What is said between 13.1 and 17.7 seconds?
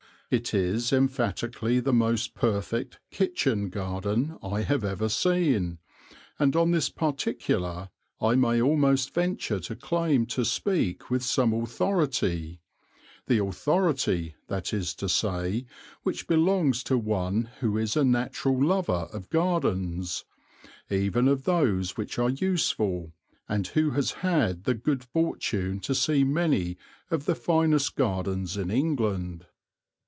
the authority, that is to say, which belongs to one